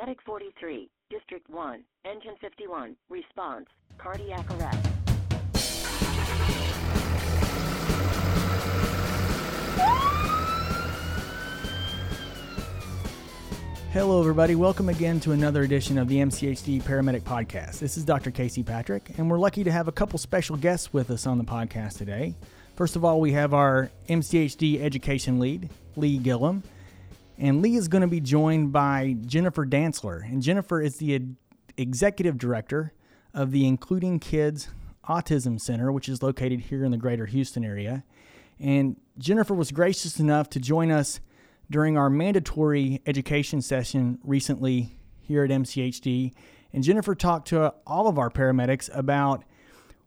[0.00, 4.88] Medic 43, District 1, Engine 51, response, cardiac arrest.
[13.90, 14.54] Hello, everybody.
[14.54, 17.80] Welcome again to another edition of the MCHD Paramedic Podcast.
[17.80, 18.30] This is Dr.
[18.30, 21.44] Casey Patrick, and we're lucky to have a couple special guests with us on the
[21.44, 22.36] podcast today.
[22.76, 26.62] First of all, we have our MCHD education lead, Lee Gillum,
[27.38, 30.24] and Lee is going to be joined by Jennifer Dantzler.
[30.24, 31.36] And Jennifer is the ed-
[31.76, 32.92] executive director
[33.32, 34.68] of the Including Kids
[35.08, 38.04] Autism Center, which is located here in the greater Houston area.
[38.58, 41.20] And Jennifer was gracious enough to join us
[41.70, 46.32] during our mandatory education session recently here at MCHD.
[46.72, 49.44] And Jennifer talked to all of our paramedics about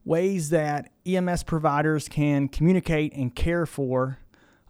[0.04, 4.18] ways that EMS providers can communicate and care for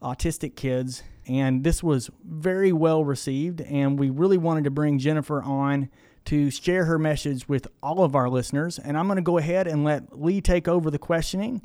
[0.01, 1.03] autistic kids.
[1.27, 3.61] And this was very well received.
[3.61, 5.89] And we really wanted to bring Jennifer on
[6.25, 8.79] to share her message with all of our listeners.
[8.79, 11.61] And I'm going to go ahead and let Lee take over the questioning.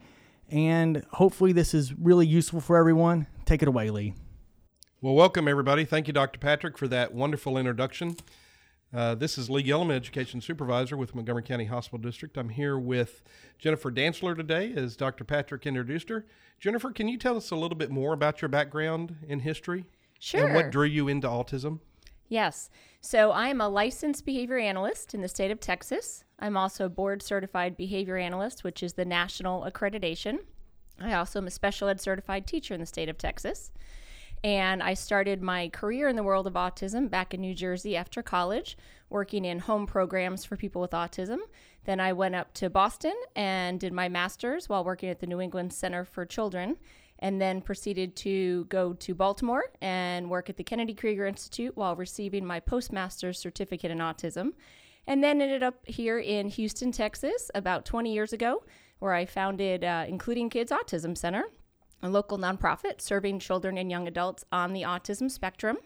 [0.49, 3.27] And hopefully, this is really useful for everyone.
[3.45, 4.15] Take it away, Lee.
[5.01, 5.85] Well, welcome everybody.
[5.85, 6.39] Thank you, Dr.
[6.39, 8.17] Patrick, for that wonderful introduction.
[8.95, 12.37] Uh, this is Lee Gillum, Education Supervisor with Montgomery County Hospital District.
[12.37, 13.23] I'm here with
[13.59, 15.25] Jennifer Dantzler today, as Dr.
[15.25, 16.25] Patrick introduced her.
[16.61, 19.85] Jennifer, can you tell us a little bit more about your background in history?
[20.21, 20.47] Sure.
[20.47, 21.81] And what drew you into autism?
[22.29, 22.71] Yes.
[23.01, 26.25] So I am a licensed behavior analyst in the state of Texas.
[26.39, 30.39] I'm also a board certified behavior analyst, which is the national accreditation.
[31.01, 33.73] I also am a special ed certified teacher in the state of Texas.
[34.45, 38.23] And I started my career in the world of autism back in New Jersey after
[38.23, 38.77] college,
[39.11, 41.39] working in home programs for people with autism.
[41.85, 45.41] Then I went up to Boston and did my master's while working at the New
[45.41, 46.77] England Center for Children,
[47.19, 51.97] and then proceeded to go to Baltimore and work at the Kennedy Krieger Institute while
[51.97, 54.51] receiving my postmaster's certificate in autism.
[55.07, 58.65] And then ended up here in Houston, Texas, about 20 years ago,
[58.99, 61.45] where I founded uh, Including Kids Autism Center
[62.03, 65.79] a local nonprofit serving children and young adults on the autism spectrum.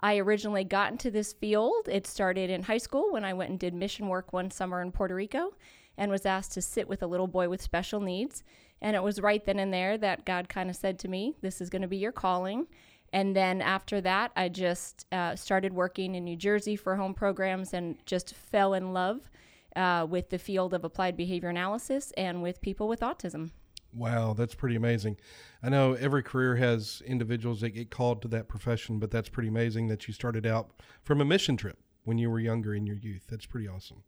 [0.00, 1.88] I originally got into this field.
[1.88, 4.92] It started in high school when I went and did mission work one summer in
[4.92, 5.54] Puerto Rico
[5.96, 8.44] and was asked to sit with a little boy with special needs.
[8.82, 11.60] And it was right then and there that God kind of said to me, This
[11.60, 12.66] is going to be your calling.
[13.12, 17.72] And then after that, I just uh, started working in New Jersey for home programs
[17.72, 19.30] and just fell in love
[19.74, 23.50] uh, with the field of applied behavior analysis and with people with autism.
[23.92, 25.16] Wow, that's pretty amazing.
[25.62, 29.48] I know every career has individuals that get called to that profession, but that's pretty
[29.48, 30.70] amazing that you started out
[31.02, 33.26] from a mission trip when you were younger in your youth.
[33.28, 34.02] That's pretty awesome.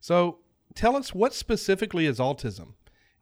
[0.00, 0.38] So,
[0.74, 2.74] tell us what specifically is autism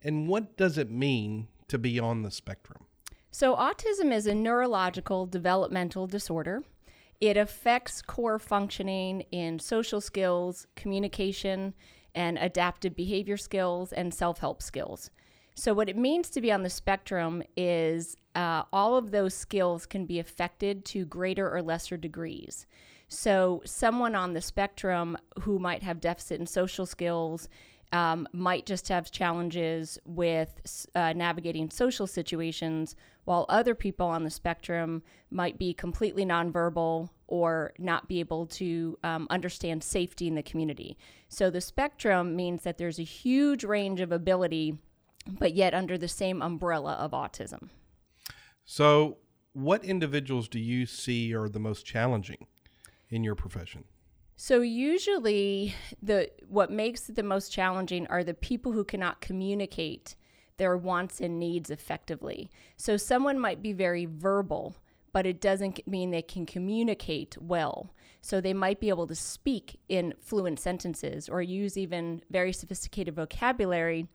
[0.02, 2.84] and what does it mean to be on the spectrum?
[3.30, 6.64] So, autism is a neurological developmental disorder.
[7.20, 11.74] It affects core functioning in social skills, communication,
[12.14, 15.10] and adaptive behavior skills and self help skills.
[15.58, 19.86] So, what it means to be on the spectrum is uh, all of those skills
[19.86, 22.64] can be affected to greater or lesser degrees.
[23.08, 27.48] So, someone on the spectrum who might have deficit in social skills
[27.90, 32.94] um, might just have challenges with uh, navigating social situations,
[33.24, 35.02] while other people on the spectrum
[35.32, 40.96] might be completely nonverbal or not be able to um, understand safety in the community.
[41.28, 44.78] So, the spectrum means that there's a huge range of ability
[45.28, 47.68] but yet under the same umbrella of autism.
[48.64, 49.18] So,
[49.52, 52.46] what individuals do you see are the most challenging
[53.10, 53.84] in your profession?
[54.40, 60.14] So usually the what makes it the most challenging are the people who cannot communicate
[60.58, 62.48] their wants and needs effectively.
[62.76, 64.76] So someone might be very verbal,
[65.12, 67.92] but it doesn't mean they can communicate well.
[68.20, 73.16] So they might be able to speak in fluent sentences or use even very sophisticated
[73.16, 74.06] vocabulary,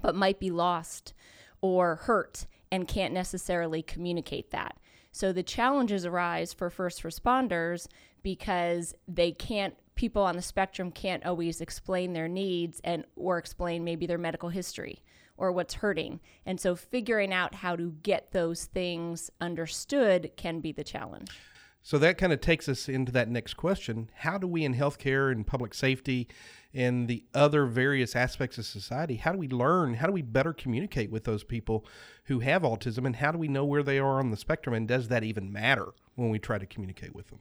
[0.00, 1.14] but might be lost
[1.60, 4.76] or hurt and can't necessarily communicate that.
[5.12, 7.88] So the challenges arise for first responders
[8.22, 13.84] because they can't people on the spectrum can't always explain their needs and or explain
[13.84, 15.02] maybe their medical history
[15.36, 16.20] or what's hurting.
[16.46, 21.30] And so figuring out how to get those things understood can be the challenge.
[21.82, 24.10] So that kind of takes us into that next question.
[24.14, 26.28] How do we in healthcare and public safety
[26.74, 30.52] and the other various aspects of society, how do we learn, how do we better
[30.52, 31.84] communicate with those people
[32.24, 34.86] who have autism and how do we know where they are on the spectrum and
[34.86, 37.40] does that even matter when we try to communicate with them?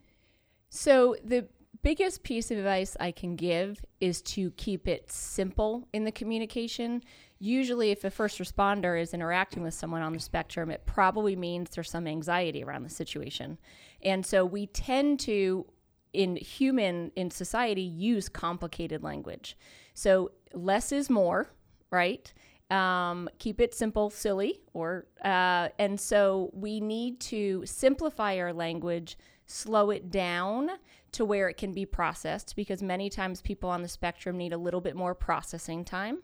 [0.69, 1.47] So the
[1.83, 7.03] biggest piece of advice I can give is to keep it simple in the communication.
[7.39, 11.69] Usually, if a first responder is interacting with someone on the spectrum, it probably means
[11.69, 13.57] there's some anxiety around the situation.
[14.03, 15.65] And so we tend to
[16.13, 19.57] in human in society use complicated language.
[19.93, 21.49] So less is more,
[21.91, 22.31] right?
[22.71, 29.17] Um, keep it simple, silly, or uh, and so we need to simplify our language,
[29.47, 30.69] slow it down
[31.11, 34.57] to where it can be processed because many times people on the spectrum need a
[34.57, 36.19] little bit more processing time.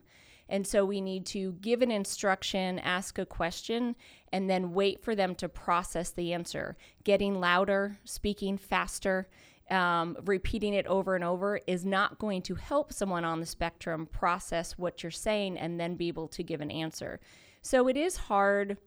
[0.47, 3.95] And so we need to give an instruction, ask a question,
[4.31, 6.77] and then wait for them to process the answer.
[7.03, 9.27] Getting louder, speaking faster,
[9.71, 14.05] um, repeating it over and over is not going to help someone on the spectrum
[14.05, 17.19] process what you're saying and then be able to give an answer.
[17.63, 18.77] So it is hard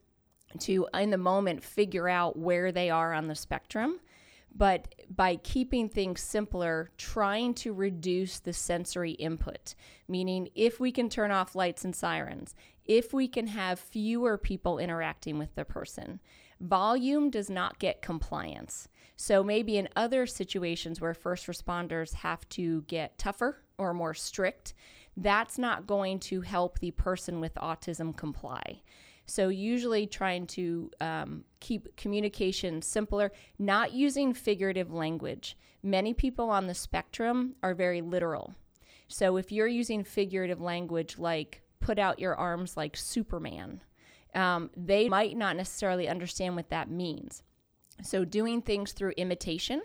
[0.61, 3.99] to, in the moment, figure out where they are on the spectrum.
[4.55, 9.75] But by keeping things simpler, trying to reduce the sensory input,
[10.09, 12.55] meaning if we can turn off lights and sirens,
[12.85, 16.21] if we can have fewer people interacting with the person,
[16.61, 18.89] volume does not get compliance.
[19.17, 24.75] So maybe in other situations where first responders have to get tougher or more strict,
[25.17, 28.83] that's not going to help the person with autism comply.
[29.31, 35.55] So, usually trying to um, keep communication simpler, not using figurative language.
[35.83, 38.55] Many people on the spectrum are very literal.
[39.07, 43.83] So, if you're using figurative language like put out your arms like Superman,
[44.35, 47.43] um, they might not necessarily understand what that means.
[48.03, 49.83] So, doing things through imitation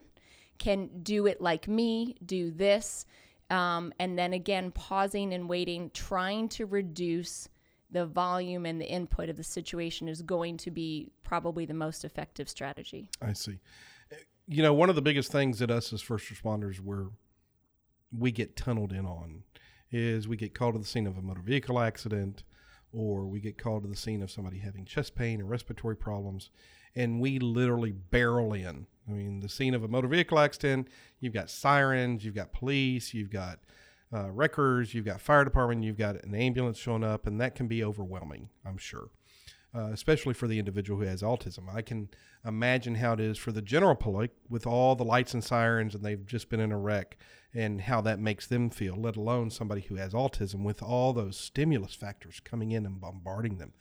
[0.58, 3.06] can do it like me, do this,
[3.50, 7.50] um, and then again, pausing and waiting, trying to reduce
[7.94, 12.04] the volume and the input of the situation is going to be probably the most
[12.04, 13.10] effective strategy.
[13.22, 13.60] I see.
[14.48, 17.08] You know, one of the biggest things that us as first responders where
[18.12, 19.44] we get tunneled in on
[19.92, 22.44] is we get called to the scene of a motor vehicle accident
[22.92, 26.50] or we get called to the scene of somebody having chest pain or respiratory problems
[26.96, 28.86] and we literally barrel in.
[29.08, 30.88] I mean, the scene of a motor vehicle accident,
[31.20, 33.60] you've got sirens, you've got police, you've got
[34.14, 37.68] uh, wreckers, you've got fire department, you've got an ambulance showing up, and that can
[37.68, 39.10] be overwhelming, I'm sure,
[39.76, 41.74] uh, especially for the individual who has autism.
[41.74, 42.10] I can
[42.46, 46.04] imagine how it is for the general public with all the lights and sirens, and
[46.04, 47.18] they've just been in a wreck,
[47.54, 51.38] and how that makes them feel, let alone somebody who has autism with all those
[51.38, 53.74] stimulus factors coming in and bombarding them.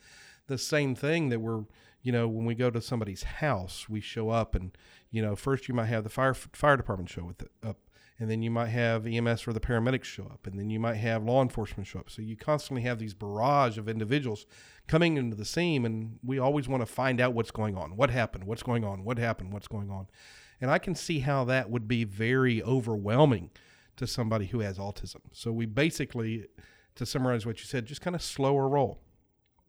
[0.47, 1.63] The same thing that we're,
[2.01, 4.75] you know, when we go to somebody's house, we show up and,
[5.09, 7.77] you know, first you might have the fire fire department show with it, up
[8.23, 10.95] and then you might have EMS or the paramedics show up, and then you might
[10.95, 12.09] have law enforcement show up.
[12.09, 14.45] So you constantly have these barrage of individuals
[14.87, 18.09] coming into the scene, and we always want to find out what's going on, what
[18.09, 20.07] happened, what's going on, what happened, what's going on,
[20.61, 23.51] and I can see how that would be very overwhelming
[23.97, 25.19] to somebody who has autism.
[25.33, 26.45] So we basically,
[26.95, 29.01] to summarize what you said, just kind of slow a roll,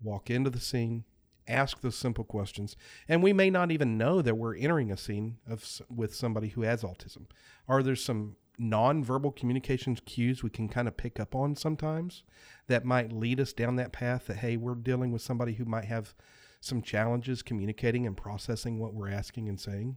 [0.01, 1.03] walk into the scene,
[1.49, 2.77] ask those simple questions
[3.09, 5.65] and we may not even know that we're entering a scene of
[5.95, 7.27] with somebody who has autism.
[7.69, 12.23] Are there some nonverbal communications cues we can kind of pick up on sometimes
[12.69, 15.85] that might lead us down that path that hey we're dealing with somebody who might
[15.85, 16.15] have
[16.65, 19.97] some challenges communicating and processing what we're asking and saying?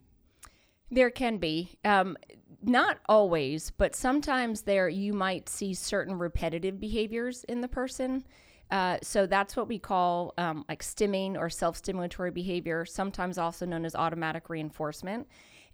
[0.91, 1.77] There can be.
[1.83, 2.17] Um,
[2.63, 8.23] not always but sometimes there you might see certain repetitive behaviors in the person.
[8.71, 13.85] Uh, so that's what we call um, like stimming or self-stimulatory behavior sometimes also known
[13.85, 15.27] as automatic reinforcement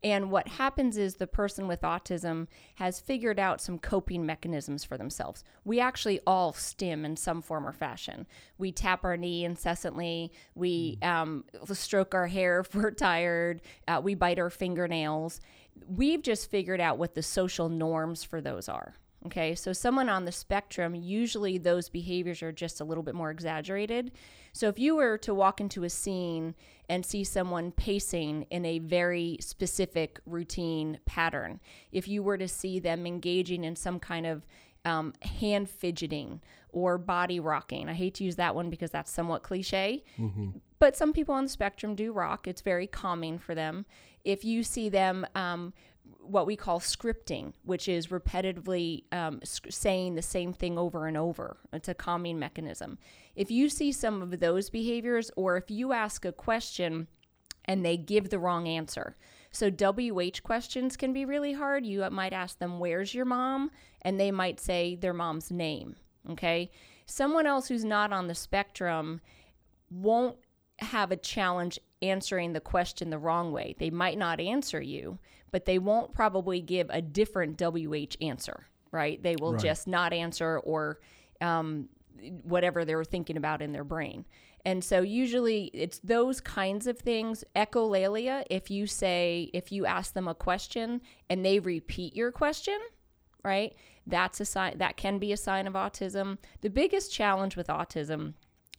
[0.04, 4.98] and what happens is the person with autism has figured out some coping mechanisms for
[4.98, 5.44] themselves.
[5.64, 8.28] We actually all stim in some form or fashion.
[8.58, 10.32] We tap our knee incessantly.
[10.56, 13.62] We um, stroke our hair if we're tired.
[13.88, 15.40] Uh, we bite our fingernails.
[15.88, 18.96] We've just figured out what the social norms for those are.
[19.26, 23.32] Okay, so someone on the spectrum, usually those behaviors are just a little bit more
[23.32, 24.12] exaggerated.
[24.52, 26.56] So if you were to walk into a scene
[26.90, 31.60] and see someone pacing in a very specific routine pattern,
[31.92, 34.46] if you were to see them engaging in some kind of
[34.86, 37.88] um, hand fidgeting or body rocking.
[37.88, 40.50] I hate to use that one because that's somewhat cliche, mm-hmm.
[40.80, 42.48] but some people on the spectrum do rock.
[42.48, 43.86] It's very calming for them.
[44.26, 45.74] If you see them um,
[46.24, 51.58] what we call scripting, which is repetitively um, saying the same thing over and over.
[51.72, 52.98] It's a calming mechanism.
[53.36, 57.08] If you see some of those behaviors, or if you ask a question
[57.66, 59.16] and they give the wrong answer,
[59.52, 61.86] so WH questions can be really hard.
[61.86, 63.70] You might ask them, Where's your mom?
[64.02, 65.96] And they might say their mom's name.
[66.32, 66.72] Okay.
[67.06, 69.22] Someone else who's not on the spectrum
[69.92, 70.38] won't
[70.80, 73.76] have a challenge answering the question the wrong way.
[73.80, 75.20] They might not answer you,
[75.52, 79.22] but they won't probably give a different WH answer, right?
[79.22, 79.62] They will right.
[79.62, 81.00] just not answer or
[81.42, 81.90] um,
[82.44, 84.26] whatever they were thinking about in their brain.
[84.66, 87.44] And so usually it's those kinds of things.
[87.56, 92.80] Echolalia, if you say, if you ask them a question and they repeat your question,
[93.44, 93.76] right?
[94.08, 96.38] That's a sign that can be a sign of autism.
[96.62, 98.34] The biggest challenge with autism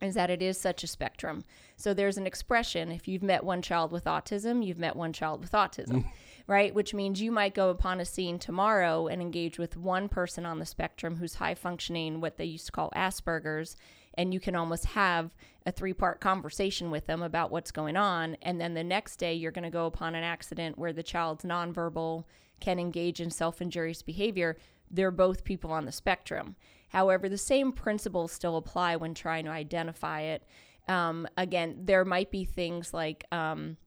[0.04, 1.44] is that it is such a spectrum.
[1.76, 5.40] So there's an expression if you've met one child with autism, you've met one child
[5.40, 6.10] with autism, mm.
[6.46, 6.74] right?
[6.74, 10.58] Which means you might go upon a scene tomorrow and engage with one person on
[10.58, 13.76] the spectrum who's high functioning, what they used to call Asperger's,
[14.16, 15.34] and you can almost have
[15.66, 18.36] a three part conversation with them about what's going on.
[18.42, 21.44] And then the next day, you're going to go upon an accident where the child's
[21.44, 22.24] nonverbal,
[22.60, 24.56] can engage in self injurious behavior.
[24.90, 26.56] They're both people on the spectrum.
[26.94, 30.44] However, the same principles still apply when trying to identify it.
[30.86, 33.78] Um, again, there might be things like um,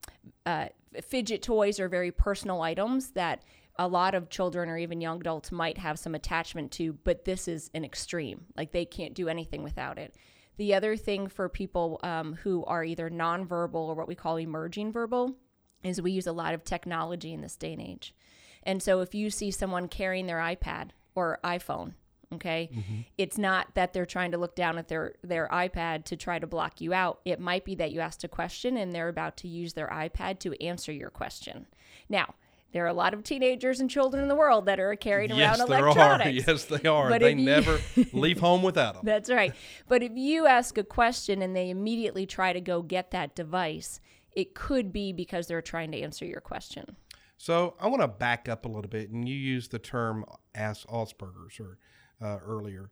[0.44, 0.66] uh,
[1.02, 3.42] fidget toys or very personal items that
[3.78, 7.48] a lot of children or even young adults might have some attachment to, but this
[7.48, 8.44] is an extreme.
[8.58, 10.14] Like they can't do anything without it.
[10.58, 14.92] The other thing for people um, who are either nonverbal or what we call emerging
[14.92, 15.34] verbal
[15.82, 18.14] is we use a lot of technology in this day and age.
[18.64, 21.94] And so if you see someone carrying their iPad or iPhone,
[22.34, 23.00] okay, mm-hmm.
[23.16, 26.46] it's not that they're trying to look down at their their iPad to try to
[26.46, 27.20] block you out.
[27.24, 30.38] It might be that you asked a question and they're about to use their iPad
[30.40, 31.66] to answer your question.
[32.08, 32.34] Now,
[32.72, 35.58] there are a lot of teenagers and children in the world that are carrying yes,
[35.58, 36.46] around electronics.
[36.46, 36.76] Yes, they are.
[36.76, 37.08] Yes, they are.
[37.08, 37.80] But they you, never
[38.12, 39.02] leave home without them.
[39.04, 39.54] That's right.
[39.88, 44.00] But if you ask a question and they immediately try to go get that device,
[44.32, 46.96] it could be because they're trying to answer your question.
[47.38, 50.84] So I want to back up a little bit, and you used the term "as
[50.84, 51.78] Asperger's" or
[52.20, 52.90] uh, earlier.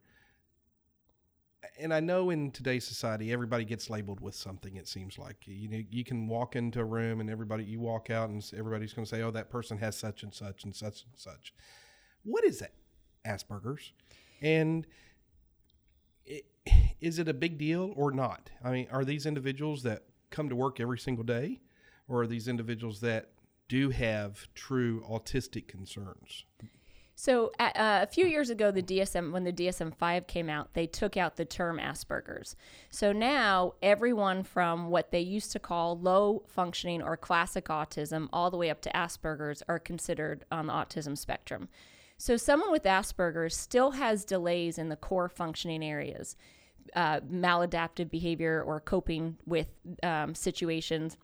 [1.79, 4.77] And I know in today's society, everybody gets labeled with something.
[4.77, 8.09] It seems like you know you can walk into a room and everybody you walk
[8.09, 11.05] out and everybody's going to say, "Oh, that person has such and such and such
[11.05, 11.53] and such."
[12.23, 12.73] What is that
[13.27, 13.93] Asperger's?
[14.41, 14.87] And
[16.25, 16.47] it,
[17.01, 18.51] is it a big deal or not?
[18.65, 21.61] I mean, are these individuals that come to work every single day,
[22.09, 23.31] or are these individuals that
[23.69, 26.45] do have true autistic concerns.
[27.19, 30.87] So uh, a few years ago, the DSM when the DSM five came out, they
[30.87, 32.57] took out the term Asperger's.
[32.91, 38.51] So now everyone from what they used to call low functioning or classic autism, all
[38.51, 41.71] the way up to Asperger's, are considered on the autism spectrum.
[42.19, 46.37] So someone with Asperger's still has delays in the core functioning areas,
[46.95, 49.69] uh, maladaptive behavior or coping with
[50.03, 51.17] um, situations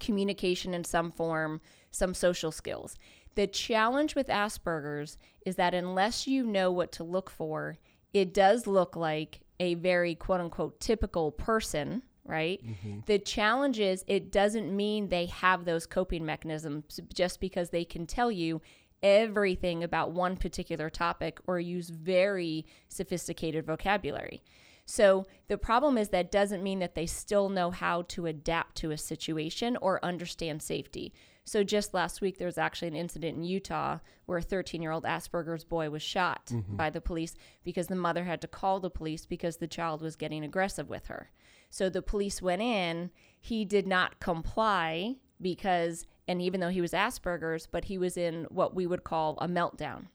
[0.00, 2.96] communication in some form, some social skills.
[3.36, 7.78] The challenge with Asperger's is that unless you know what to look for,
[8.12, 12.64] it does look like a very quote unquote typical person, right?
[12.66, 13.00] Mm-hmm.
[13.06, 18.06] The challenge is it doesn't mean they have those coping mechanisms just because they can
[18.06, 18.62] tell you
[19.02, 24.42] everything about one particular topic or use very sophisticated vocabulary.
[24.86, 28.92] So the problem is that doesn't mean that they still know how to adapt to
[28.92, 31.12] a situation or understand safety.
[31.46, 34.90] So just last week, there was actually an incident in Utah where a 13 year
[34.90, 36.74] old Asperger's boy was shot mm-hmm.
[36.74, 40.16] by the police because the mother had to call the police because the child was
[40.16, 41.30] getting aggressive with her.
[41.70, 43.10] So the police went in.
[43.40, 48.46] He did not comply because, and even though he was Asperger's, but he was in
[48.50, 50.06] what we would call a meltdown.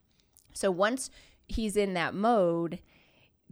[0.51, 1.09] So once
[1.47, 2.79] he's in that mode,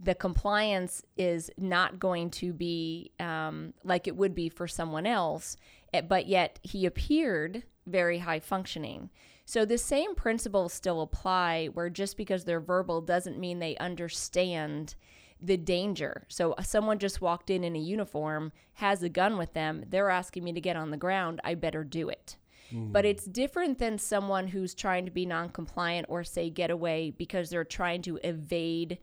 [0.02, 5.56] the compliance is not going to be um, like it would be for someone else,
[5.92, 9.10] eh, but yet he appeared very high functioning.
[9.44, 14.94] So the same principles still apply, where just because they're verbal doesn't mean they understand
[15.42, 16.24] the danger.
[16.28, 20.10] So uh, someone just walked in in a uniform, has a gun with them, they're
[20.10, 22.36] asking me to get on the ground, I better do it.
[22.72, 22.92] Mm.
[22.92, 27.10] But it's different than someone who's trying to be non compliant or say get away
[27.10, 28.98] because they're trying to evade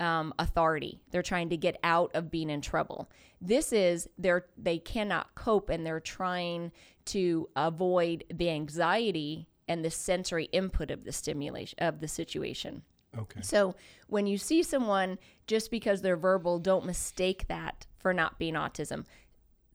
[0.00, 1.00] um, authority.
[1.10, 3.10] They're trying to get out of being in trouble.
[3.40, 6.72] This is they're they cannot cope and they're trying
[7.06, 12.82] to avoid the anxiety and the sensory input of the stimulation of the situation.
[13.16, 13.40] Okay.
[13.42, 13.74] So
[14.06, 19.04] when you see someone just because they're verbal, don't mistake that for not being autism.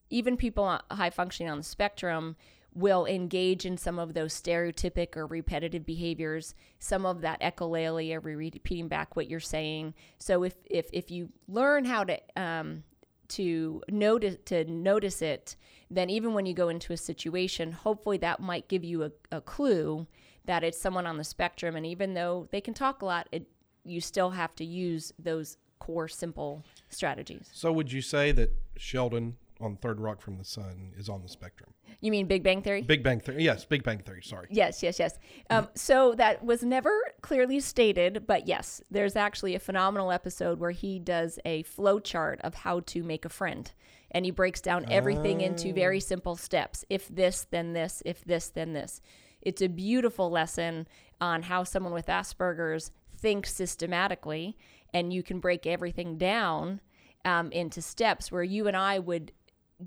[0.10, 2.36] Even people high functioning on the spectrum,
[2.78, 8.88] will engage in some of those stereotypic or repetitive behaviors, some of that echolalia, repeating
[8.88, 9.96] back what you're saying.
[10.20, 12.84] So if if if you learn how to um,
[13.30, 15.56] to notice to notice it,
[15.90, 19.42] then even when you go into a situation, hopefully that might give you a, a
[19.42, 20.06] clue
[20.46, 21.76] that it's someone on the spectrum.
[21.76, 23.48] And even though they can talk a lot, it,
[23.84, 27.50] you still have to use those core simple strategies.
[27.54, 31.30] So would you say that Sheldon on Third Rock from the Sun is on the
[31.30, 31.72] spectrum.
[32.02, 32.82] You mean Big Bang Theory?
[32.82, 33.44] Big Bang Theory.
[33.44, 34.22] Yes, Big Bang Theory.
[34.22, 34.48] Sorry.
[34.52, 35.18] Yes, yes, yes.
[35.50, 40.72] Um, so that was never clearly stated, but yes, there's actually a phenomenal episode where
[40.72, 43.72] he does a flow chart of how to make a friend.
[44.12, 46.86] And he breaks down everything into very simple steps.
[46.90, 48.02] If this, then this.
[48.06, 49.02] If this, then this.
[49.42, 50.88] It's a beautiful lesson
[51.20, 54.56] on how someone with Asperger's thinks systematically,
[54.94, 56.80] and you can break everything down
[57.26, 59.34] um, into steps where you and I would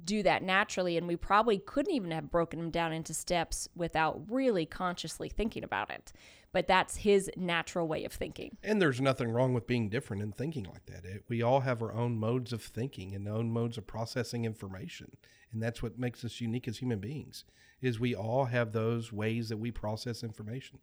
[0.05, 4.21] do that naturally and we probably couldn't even have broken them down into steps without
[4.31, 6.13] really consciously thinking about it
[6.53, 10.35] but that's his natural way of thinking And there's nothing wrong with being different and
[10.35, 11.05] thinking like that.
[11.05, 15.17] It, we all have our own modes of thinking and own modes of processing information,
[15.53, 17.45] and that's what makes us unique as human beings.
[17.81, 20.79] Is we all have those ways that we process information,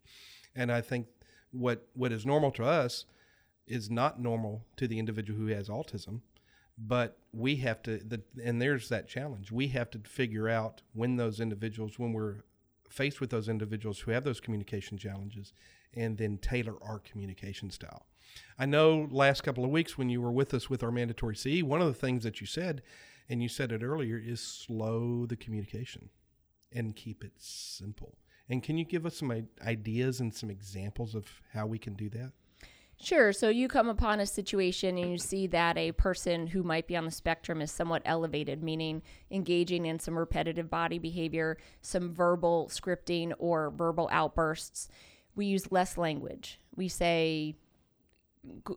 [0.54, 1.06] and I think
[1.50, 3.04] what what is normal to us
[3.66, 6.20] is not normal to the individual who has autism.
[6.80, 9.50] But we have to, the, and there's that challenge.
[9.50, 12.36] We have to figure out when those individuals, when we're
[12.88, 15.52] faced with those individuals who have those communication challenges
[15.94, 18.06] and then tailor our communication style.
[18.58, 21.62] I know last couple of weeks when you were with us with our mandatory CE,
[21.62, 22.82] one of the things that you said,
[23.28, 26.10] and you said it earlier, is slow the communication
[26.72, 28.18] and keep it simple.
[28.48, 32.08] And can you give us some ideas and some examples of how we can do
[32.10, 32.32] that?
[33.00, 33.32] Sure.
[33.32, 36.96] So you come upon a situation and you see that a person who might be
[36.96, 42.68] on the spectrum is somewhat elevated, meaning engaging in some repetitive body behavior, some verbal
[42.72, 44.88] scripting, or verbal outbursts.
[45.36, 46.60] We use less language.
[46.74, 47.54] We say,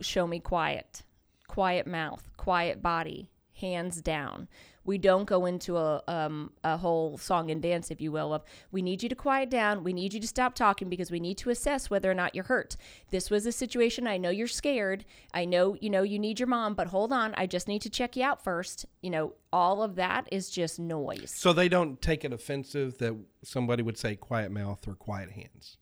[0.02, 1.02] show me quiet,
[1.48, 4.48] quiet mouth, quiet body, hands down.
[4.84, 8.44] We don't go into a, um, a whole song and dance, if you will, of
[8.72, 9.84] we need you to quiet down.
[9.84, 12.46] We need you to stop talking because we need to assess whether or not you're
[12.46, 12.76] hurt.
[13.12, 14.08] This was a situation.
[14.08, 15.06] I know you're scared.
[15.34, 17.34] I know, you know, you need your mom, but hold on.
[17.38, 18.88] I just need to check you out first.
[19.02, 21.32] You know, all of that is just noise.
[21.36, 25.78] So they don't take it offensive that somebody would say quiet mouth or quiet hands.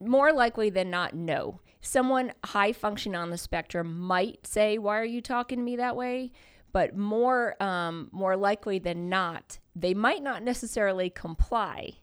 [0.00, 1.60] More likely than not, no.
[1.80, 5.96] Someone high functioning on the spectrum might say, "Why are you talking to me that
[5.96, 6.32] way?"
[6.72, 11.99] But more, um, more likely than not, they might not necessarily comply.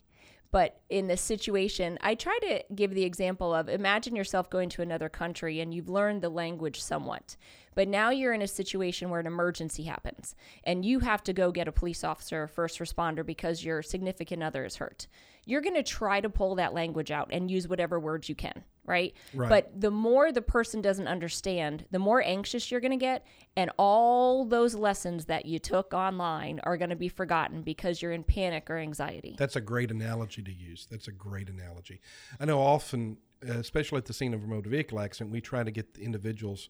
[0.51, 4.81] But in this situation, I try to give the example of imagine yourself going to
[4.81, 7.35] another country and you've learned the language somewhat.
[7.75, 11.51] But now you're in a situation where an emergency happens and you have to go
[11.51, 15.07] get a police officer or first responder because your significant other is hurt.
[15.45, 18.63] You're going to try to pull that language out and use whatever words you can,
[18.87, 19.13] right?
[19.33, 19.49] Right.
[19.49, 23.25] But the more the person doesn't understand, the more anxious you're going to get.
[23.55, 28.13] And all those lessons that you took online are going to be forgotten because you're
[28.13, 29.35] in panic or anxiety.
[29.37, 30.87] That's a great analogy to use.
[30.89, 32.01] That's a great analogy.
[32.39, 35.71] I know often, especially at the scene of a motor vehicle accident, we try to
[35.71, 36.69] get the individuals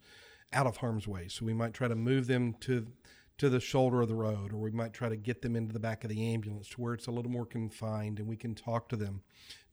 [0.53, 1.27] out of harm's way.
[1.27, 2.87] So we might try to move them to
[3.37, 5.79] to the shoulder of the road, or we might try to get them into the
[5.79, 8.89] back of the ambulance to where it's a little more confined and we can talk
[8.89, 9.21] to them.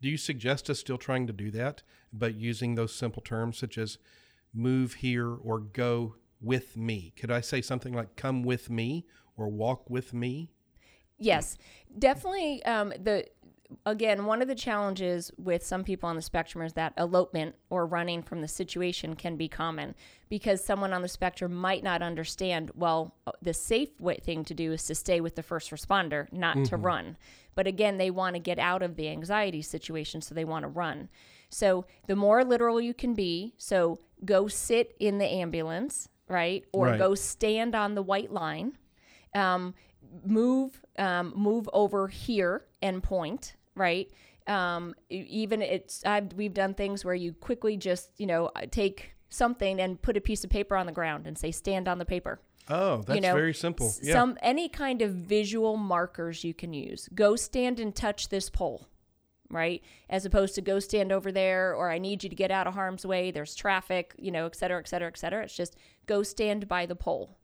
[0.02, 3.78] Do you suggest us still trying to do that, but using those simple terms such
[3.78, 3.98] as
[4.52, 7.14] move here or go with me?
[7.16, 10.50] Could I say something like come with me or walk with me?
[11.18, 11.56] Yes,
[11.98, 12.62] definitely.
[12.64, 13.26] Um, the
[13.86, 17.86] again, one of the challenges with some people on the spectrum is that elopement or
[17.86, 19.94] running from the situation can be common
[20.28, 22.70] because someone on the spectrum might not understand.
[22.74, 26.30] Well, uh, the safe way, thing to do is to stay with the first responder,
[26.32, 27.16] not to run.
[27.54, 30.68] But again, they want to get out of the anxiety situation, so they want to
[30.68, 31.08] run.
[31.50, 36.86] So the more literal you can be, so go sit in the ambulance, right, or
[36.86, 36.98] Right.
[36.98, 38.76] go stand on the white line
[39.34, 39.74] um,
[40.24, 44.10] move um, move over here and point right
[44.46, 49.80] um, even it's I've, we've done things where you quickly just you know take something
[49.80, 52.40] and put a piece of paper on the ground and say stand on the paper
[52.68, 53.92] Oh, that's you know very simple.
[54.02, 54.14] Yeah.
[54.14, 58.86] some any kind of visual markers you can use go stand and touch this pole
[59.50, 62.66] right as opposed to go stand over there or i need you to get out
[62.66, 65.76] of harm's way there's traffic you know et cetera et cetera et cetera it's just
[66.06, 67.36] go stand by the pole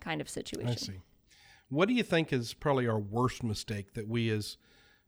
[0.00, 1.00] kind of situation I see.
[1.74, 4.56] What do you think is probably our worst mistake that we as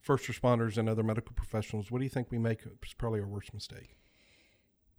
[0.00, 3.26] first responders and other medical professionals, what do you think we make is probably our
[3.26, 3.96] worst mistake?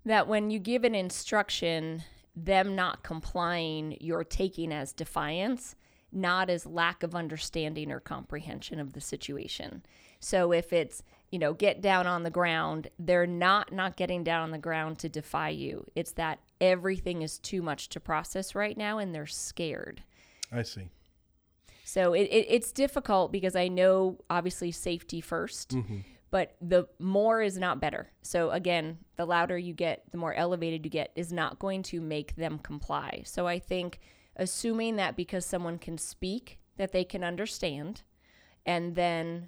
[0.08, 2.03] that when you give an instruction,
[2.36, 5.75] them not complying, you're taking as defiance,
[6.12, 9.84] not as lack of understanding or comprehension of the situation.
[10.19, 14.43] So if it's, you know, get down on the ground, they're not not getting down
[14.43, 15.86] on the ground to defy you.
[15.95, 20.03] It's that everything is too much to process right now and they're scared.
[20.51, 20.88] I see.
[21.88, 27.58] So it, it, it's difficult because I know obviously safety 1st but the more is
[27.58, 28.12] not better.
[28.21, 32.02] So again, the louder you get, the more elevated you get, is not going to
[32.02, 33.23] make them comply.
[33.26, 34.00] So I think
[34.36, 38.04] assuming that because someone can speak, that they can understand,
[38.65, 39.47] and then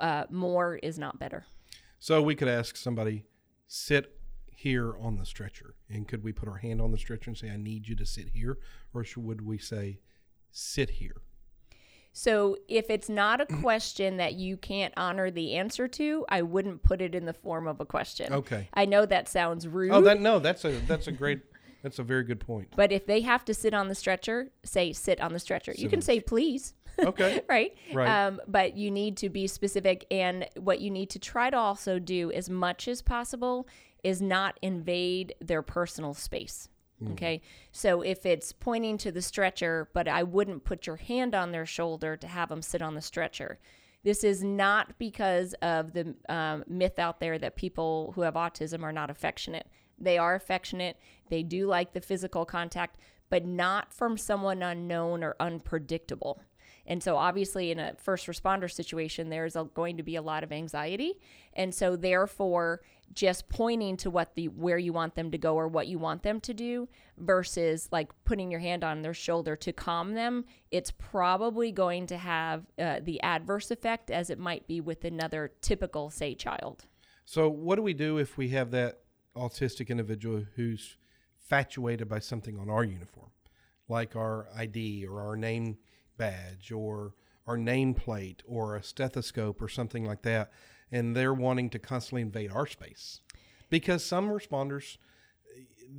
[0.00, 1.46] uh, more is not better.
[2.00, 3.24] So we could ask somebody,
[3.68, 5.76] sit here on the stretcher.
[5.88, 8.04] And could we put our hand on the stretcher and say, I need you to
[8.04, 8.58] sit here?
[8.92, 10.00] Or should, would we say,
[10.50, 11.22] sit here?
[12.18, 16.82] So if it's not a question that you can't honor the answer to, I wouldn't
[16.82, 18.32] put it in the form of a question.
[18.32, 18.68] Okay.
[18.74, 19.92] I know that sounds rude.
[19.92, 21.42] Oh, that no, that's a that's a great
[21.84, 22.72] that's a very good point.
[22.74, 25.72] but if they have to sit on the stretcher, say sit on the stretcher.
[25.78, 26.74] you can say please.
[26.98, 27.40] Okay.
[27.48, 27.76] right?
[27.94, 28.08] Right.
[28.08, 30.04] Um, but you need to be specific.
[30.10, 33.68] And what you need to try to also do as much as possible
[34.02, 36.68] is not invade their personal space.
[37.12, 37.40] Okay.
[37.70, 41.66] So if it's pointing to the stretcher, but I wouldn't put your hand on their
[41.66, 43.58] shoulder to have them sit on the stretcher.
[44.02, 48.82] This is not because of the um, myth out there that people who have autism
[48.82, 49.68] are not affectionate.
[49.98, 50.96] They are affectionate.
[51.28, 52.96] They do like the physical contact,
[53.30, 56.40] but not from someone unknown or unpredictable.
[56.86, 60.42] And so, obviously, in a first responder situation, there's a, going to be a lot
[60.42, 61.20] of anxiety.
[61.52, 62.80] And so, therefore,
[63.14, 66.22] just pointing to what the where you want them to go or what you want
[66.22, 70.90] them to do versus like putting your hand on their shoulder to calm them, it's
[70.90, 76.10] probably going to have uh, the adverse effect as it might be with another typical,
[76.10, 76.84] say, child.
[77.24, 79.00] So what do we do if we have that
[79.36, 80.96] autistic individual who's
[81.38, 83.30] fatuated by something on our uniform,
[83.88, 85.78] like our ID or our name
[86.16, 87.14] badge or
[87.46, 90.52] our nameplate or a stethoscope or something like that,
[90.90, 93.20] and they're wanting to constantly invade our space?
[93.70, 94.96] Because some responders,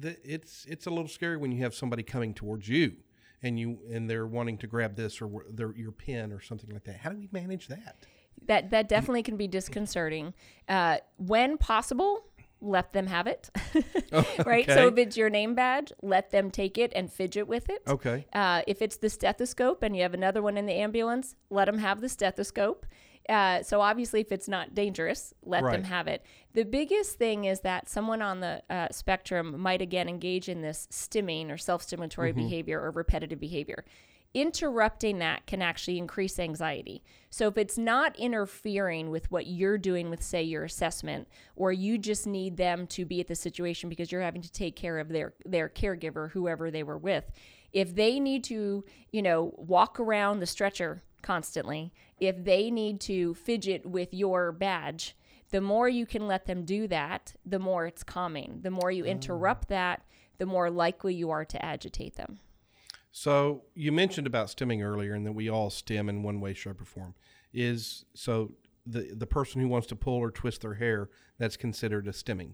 [0.01, 2.93] it's it's a little scary when you have somebody coming towards you
[3.41, 6.83] and you and they're wanting to grab this or their your pen or something like
[6.85, 6.97] that.
[6.97, 8.05] How do we manage that?
[8.47, 10.33] That that definitely can be disconcerting.
[10.67, 12.25] Uh, when possible,
[12.61, 13.49] let them have it.
[14.45, 14.65] right.
[14.65, 14.87] So okay.
[14.87, 17.81] if it's your name badge, let them take it and fidget with it.
[17.87, 18.25] Okay.
[18.33, 21.77] Uh, if it's the stethoscope and you have another one in the ambulance, let them
[21.77, 22.85] have the stethoscope.
[23.29, 26.25] Uh, so obviously, if it's not dangerous, let them have it.
[26.53, 30.87] The biggest thing is that someone on the uh, spectrum might again engage in this
[30.91, 33.85] stimming or self-stimulatory behavior or repetitive behavior.
[34.33, 37.03] Interrupting that can actually increase anxiety.
[37.29, 41.97] So if it's not interfering with what you're doing with, say, your assessment, or you
[41.97, 45.09] just need them to be at the situation because you're having to take care of
[45.09, 47.31] their their caregiver, whoever they were with,
[47.73, 53.33] if they need to, you know, walk around the stretcher constantly, if they need to
[53.33, 55.15] fidget with your badge,
[55.51, 58.59] the more you can let them do that, the more it's calming.
[58.61, 60.03] The more you interrupt that,
[60.37, 62.39] the more likely you are to agitate them.
[63.11, 66.81] So you mentioned about stimming earlier, and that we all stim in one way, shape,
[66.81, 67.15] or form.
[67.51, 68.51] Is so
[68.85, 72.51] the the person who wants to pull or twist their hair that's considered a stimming.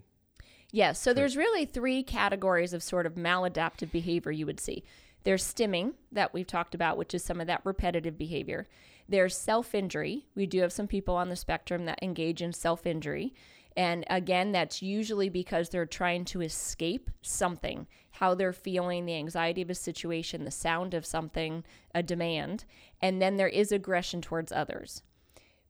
[0.72, 4.82] Yes, so there's really three categories of sort of maladaptive behavior you would see.
[5.26, 8.68] There's stimming that we've talked about, which is some of that repetitive behavior.
[9.08, 10.28] There's self injury.
[10.36, 13.34] We do have some people on the spectrum that engage in self injury.
[13.76, 19.62] And again, that's usually because they're trying to escape something, how they're feeling, the anxiety
[19.62, 22.64] of a situation, the sound of something, a demand.
[23.02, 25.02] And then there is aggression towards others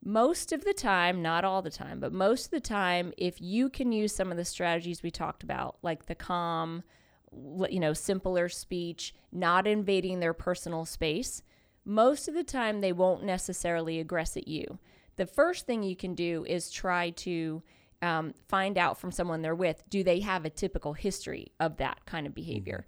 [0.05, 3.71] most of the time, not all the time, but most of the time, if you
[3.71, 6.85] can use some of the strategies we talked about, like the calm,
[7.33, 11.43] you know, simpler speech, not invading their personal space,
[11.85, 14.79] most of the time they won't necessarily aggress at you.
[15.17, 17.63] The first thing you can do is try to
[18.03, 22.05] um, find out from someone they're with do they have a typical history of that
[22.05, 22.87] kind of behavior?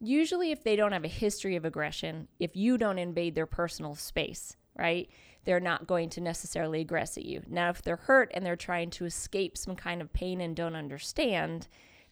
[0.00, 3.94] Usually, if they don't have a history of aggression, if you don't invade their personal
[3.96, 5.10] space, right,
[5.44, 7.42] they're not going to necessarily aggress at you.
[7.48, 10.76] Now, if they're hurt and they're trying to escape some kind of pain and don't
[10.76, 11.68] understand,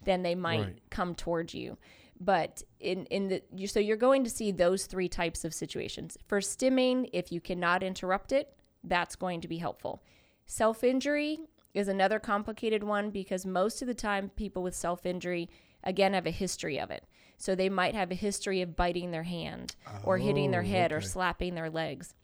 [0.06, 0.80] then they might Right.
[0.90, 1.76] come towards you.
[2.18, 6.16] But in in the you, so you're going to see those three types of situations.
[6.26, 10.02] For stimming, if you cannot interrupt it, that's going to be helpful.
[10.46, 11.40] Self injury
[11.74, 15.50] is another complicated one because most of the time people with self injury
[15.84, 17.04] again have a history of it.
[17.36, 20.90] So they might have a history of biting their hand or hitting their Oh, head
[20.92, 22.14] or slapping their legs.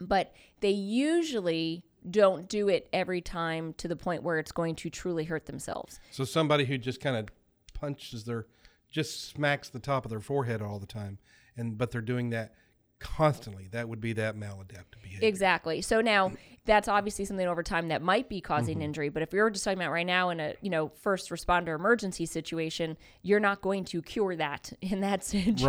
[0.00, 4.90] But they usually don't do it every time to the point where it's going to
[4.90, 6.00] truly hurt themselves.
[6.10, 7.28] So somebody who just kind of
[7.74, 8.46] punches their,
[8.90, 11.18] just smacks the top of their forehead all the time,
[11.56, 12.54] and but they're doing that
[13.00, 13.68] constantly.
[13.72, 15.28] That would be that maladaptive behavior.
[15.28, 15.80] Exactly.
[15.80, 16.32] So now
[16.64, 18.82] that's obviously something over time that might be causing Mm-hmm.
[18.82, 19.08] injury.
[19.08, 21.74] But if we were just talking about right now in a you know first responder
[21.74, 25.66] emergency situation, you're not going to cure that in that situation,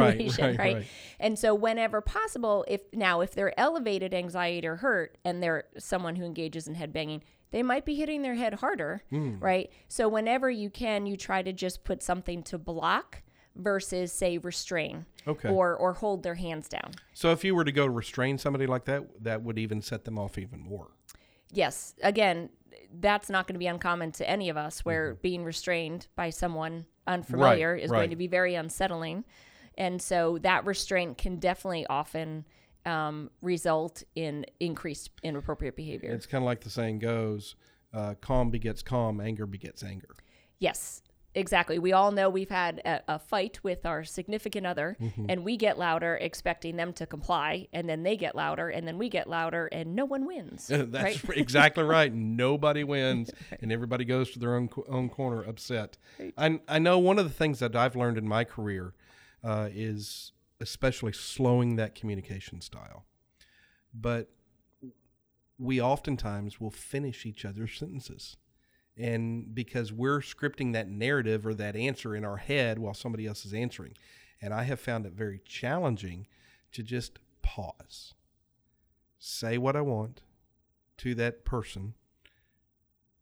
[0.58, 0.86] right, right.
[1.20, 6.15] And so whenever possible, if now if they're elevated anxiety or hurt and they're someone
[6.18, 9.39] who engages in head banging, they might be hitting their head harder, Hmm.
[9.39, 9.72] right?
[9.88, 13.24] So whenever you can, you try to just put something to block
[13.56, 15.50] versus say restrain Okay.
[15.50, 16.92] or or hold their hands down.
[17.14, 20.18] So if you were to go restrain somebody like that, that would even set them
[20.18, 20.92] off even more.
[21.52, 22.50] Yes, again,
[23.00, 25.22] that's not going to be uncommon to any of us where Mm-hmm.
[25.22, 29.26] being restrained by someone unfamiliar is going to be very unsettling.
[29.78, 32.46] And so that restraint can definitely often
[32.86, 36.12] um, result in increased inappropriate behavior.
[36.12, 37.56] It's kind of like the saying goes,
[37.94, 40.16] uh, calm begets calm, anger begets anger.
[40.60, 41.02] Yes,
[41.36, 41.80] exactly.
[41.80, 45.26] We all know we've had a, a fight with our significant other, Mm-hmm.
[45.30, 48.98] and we get louder expecting them to comply, and then they get louder, and then
[48.98, 50.68] we get louder, and no one wins.
[50.72, 51.38] That's right?
[51.38, 52.13] exactly right.
[52.13, 55.98] Nobody wins, and everybody goes to their own own corner upset.
[56.38, 58.94] I I know one of the things that I've learned in my career
[59.44, 63.06] uh, is especially slowing that communication style.
[63.94, 64.30] But
[65.58, 68.38] we oftentimes will finish each other's sentences.
[69.00, 73.46] And because we're scripting that narrative or that answer in our head while somebody else
[73.46, 73.94] is answering.
[74.42, 76.28] And I have found it very challenging
[76.74, 78.14] to just pause,
[79.18, 80.22] say what I want
[80.98, 81.94] to that person,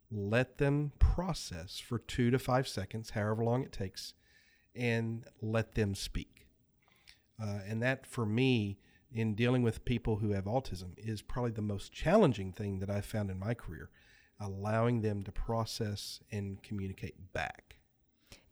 [0.10, 4.14] let them process for two to five seconds, however long it takes,
[4.76, 6.48] and let them speak.
[7.42, 8.80] Uh, and that, for me,
[9.12, 13.06] in dealing with people who have autism, is probably the most challenging thing that I've
[13.06, 13.90] found in my career,
[14.40, 17.76] allowing them to process and communicate back.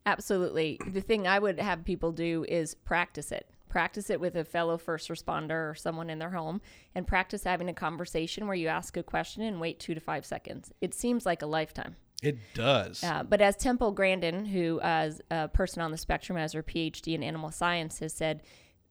[0.05, 0.79] Absolutely.
[0.85, 3.49] The thing I would have people do is practice it.
[3.69, 6.61] Practice it with a fellow first responder or someone in their home
[6.93, 10.25] and practice having a conversation where you ask a question and wait two to five
[10.25, 10.71] seconds.
[10.79, 11.95] It seems like a lifetime.
[12.23, 13.03] It does.
[13.03, 17.13] Uh, but as Temple Grandin, who is a person on the spectrum, has her PhD
[17.13, 18.43] in animal science, has said,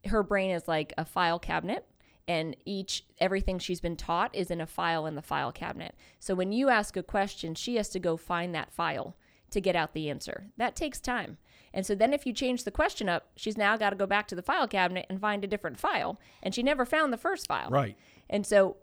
[0.07, 1.87] her brain is like a file cabinet,
[2.27, 5.95] and each everything she's been taught is in a file in the file cabinet.
[6.19, 9.17] So when you ask a question, she has to go find that file
[9.51, 10.47] to get out the answer.
[10.57, 11.39] That takes time.
[11.73, 14.29] And so then if you change the question up, she's now got to go back
[14.29, 17.49] to the file cabinet and find a different file, and she never found the first
[17.49, 17.69] file.
[17.71, 17.97] right.
[18.31, 18.77] And so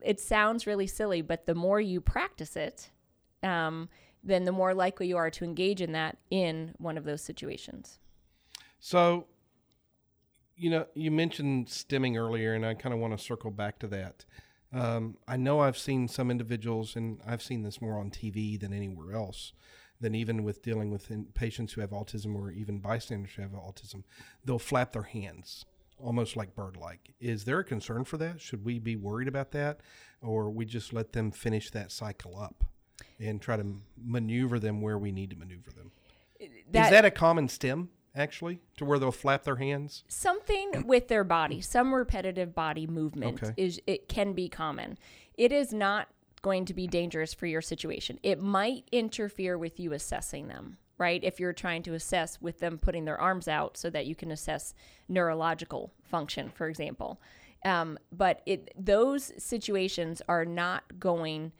[0.00, 2.90] it sounds really silly, but the more you practice it,
[3.42, 3.88] um,
[4.24, 7.98] then the more likely you are to engage in that in one of those situations.
[8.80, 9.26] So,
[10.56, 13.86] you know, you mentioned stimming earlier, and I kind of want to circle back to
[13.88, 14.24] that.
[14.72, 18.72] Um, I know I've seen some individuals, and I've seen this more on TV than
[18.72, 19.52] anywhere else,
[20.00, 23.52] than even with dealing with in- patients who have autism or even bystanders who have
[23.52, 24.04] autism.
[24.44, 25.66] They'll flap their hands
[26.02, 27.14] almost like bird like.
[27.20, 28.40] Is there a concern for that?
[28.40, 29.80] Should we be worried about that?
[30.20, 32.64] Or we just let them finish that cycle up
[33.18, 35.92] and try to maneuver them where we need to maneuver them?
[36.40, 40.04] Is that a common stim, actually, to where they'll flap their hands?
[40.08, 43.52] something with their body, some repetitive body movement Okay.
[43.56, 44.98] is it can be common.
[45.34, 46.08] It is not
[46.42, 48.18] going to be dangerous for your situation.
[48.22, 51.22] It might interfere with you assessing them, right?
[51.22, 54.30] If you're trying to assess with them putting their arms out so that you can
[54.32, 54.74] assess
[55.08, 57.20] neurological function, for example.
[57.64, 61.52] Um, but it those situations are not going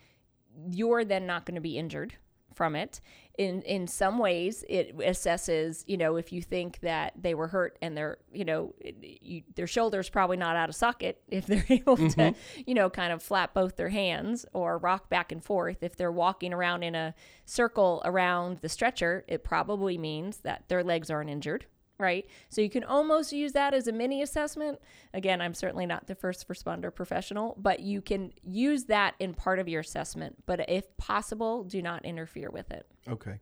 [0.68, 2.14] you're then not going to be injured
[2.54, 3.00] from it.
[3.38, 7.78] In in some ways, it assesses, you know, if you think that they were hurt
[7.80, 11.96] and their, you know, you, their shoulders probably not out of socket if they're able
[11.96, 12.60] to, mm-hmm.
[12.66, 15.82] you know, kind of flap both their hands or rock back and forth.
[15.82, 17.14] If they're walking around in a
[17.46, 21.66] circle around the stretcher, it probably means that their legs aren't injured.
[22.02, 22.26] Right.
[22.48, 24.80] So you can almost use that as a mini assessment.
[25.14, 29.60] Again, I'm certainly not the first responder professional, but you can use that in part
[29.60, 30.42] of your assessment.
[30.44, 32.88] But if possible, do not interfere with it.
[33.08, 33.38] Okay.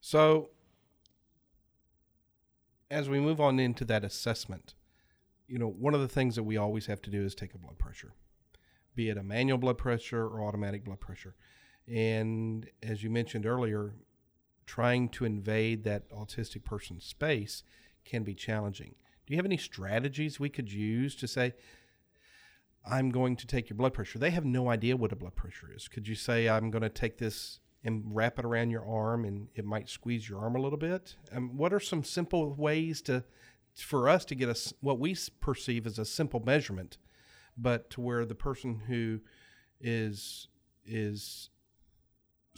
[0.00, 0.48] So,
[2.90, 4.72] as we move on into that assessment,
[5.46, 7.58] you know, one of the things that we always have to do is take a
[7.58, 8.14] blood pressure,
[8.94, 11.34] be it a manual blood pressure or automatic blood pressure.
[11.86, 13.92] And as you mentioned earlier,
[14.64, 17.64] trying to invade that autistic person's space
[18.08, 18.94] can be challenging.
[19.26, 21.52] Do you have any strategies we could use to say,
[22.84, 24.18] I'm going to take your blood pressure?
[24.18, 25.88] They have no idea what a blood pressure is.
[25.88, 29.48] Could you say, I'm going to take this and wrap it around your arm and
[29.54, 31.16] it might squeeze your arm a little bit?
[31.32, 33.24] Um, what are some simple ways to,
[33.74, 36.96] for us to get us what we perceive as a simple measurement,
[37.56, 39.20] but to where the person who
[39.80, 40.48] is
[40.84, 41.50] is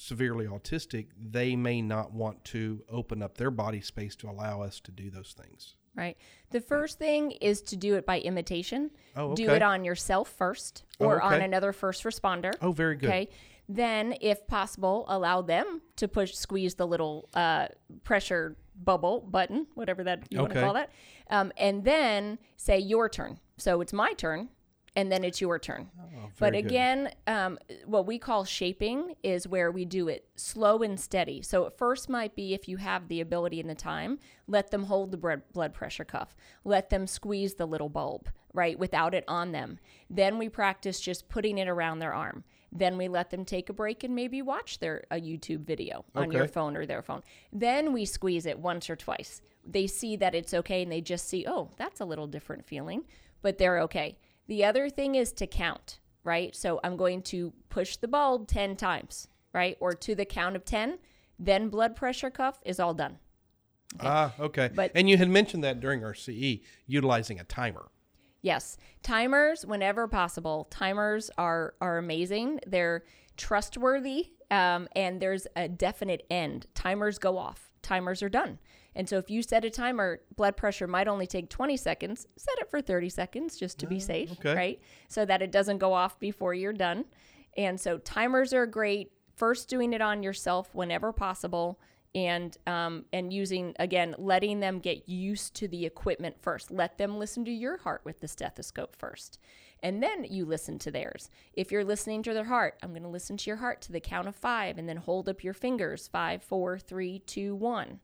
[0.00, 4.80] severely autistic, they may not want to open up their body space to allow us
[4.80, 5.76] to do those things.
[5.94, 6.16] Right.
[6.50, 8.90] The first thing is to do it by imitation.
[9.16, 9.44] Oh, okay.
[9.44, 12.54] Do it on yourself first Oh, or on another first responder.
[12.62, 13.08] Oh, very good.
[13.08, 13.28] Okay.
[13.68, 17.68] Then, if possible, allow them to push, squeeze the little uh,
[18.02, 20.90] pressure bubble button, whatever that you want to call that,
[21.28, 23.38] um, and then say your turn.
[23.58, 24.48] So it's my turn
[24.96, 25.88] and then it's your turn.
[26.00, 30.98] Oh, but again, um, what we call shaping is where we do it slow and
[30.98, 31.42] steady.
[31.42, 34.84] So at first might be if you have the ability and the time, let them
[34.84, 39.24] hold the blood blood pressure cuff, let them squeeze the little bulb, right, without it
[39.28, 39.78] on them.
[40.08, 42.44] Then we practice just putting it around their arm.
[42.72, 46.30] Then we let them take a break and maybe watch their a YouTube video on
[46.30, 47.22] your phone or their phone.
[47.52, 49.42] Then we squeeze it once or twice.
[49.64, 53.04] They see that it's okay and they just see, oh, that's a little different feeling,
[53.42, 54.18] but they're okay.
[54.50, 56.56] The other thing is to count, right?
[56.56, 59.76] So I'm going to push the bulb 10 times, right?
[59.78, 60.98] Or to the count of 10,
[61.38, 63.18] then blood pressure cuff is all done.
[64.00, 64.68] Ah, okay.
[64.74, 67.92] But- and you had mentioned that during our CE, utilizing a timer.
[68.42, 70.66] Yes, timers whenever possible.
[70.68, 72.58] Timers are are amazing.
[72.66, 73.04] They're
[73.36, 76.66] trustworthy, um, and there's a definite end.
[76.74, 77.72] Timers go off.
[77.82, 78.58] Timers are done.
[78.94, 82.26] And so if you set a timer, blood pressure might only take 20 seconds.
[82.36, 84.54] Set it for 30 seconds just to be safe, okay.
[84.54, 84.80] right?
[85.08, 87.04] So that it doesn't go off before you're done.
[87.56, 89.12] And so timers are great.
[89.36, 91.80] First, doing it on yourself whenever possible,
[92.14, 96.70] and um, and using again, letting them get used to the equipment first.
[96.70, 99.38] Let them listen to your heart with the stethoscope first,
[99.82, 101.30] and then you listen to theirs.
[101.52, 104.00] If you're listening to their heart, I'm going to listen to your heart to the
[104.00, 108.00] count of five, and then hold up your fingers: five, four, three, two, one.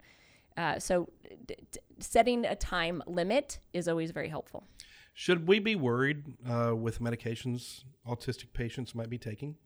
[0.56, 1.08] Uh, so,
[1.46, 4.66] d- d- setting a time limit is always very helpful.
[5.14, 9.56] Should we be worried uh, with medications autistic patients might be taking?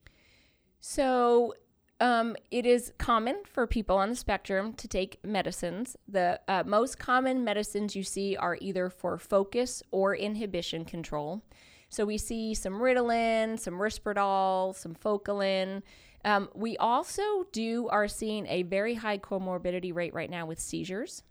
[0.81, 1.55] So,
[2.00, 5.96] um, it is common for people on the spectrum to take medicines.
[6.09, 11.42] The uh, most common medicines you see are either for focus or inhibition control.
[11.88, 15.83] So, we see some Ritalin, some Risperdal, some Focalin.
[16.24, 21.22] Um, we also do are seeing a very high comorbidity rate right now with seizures.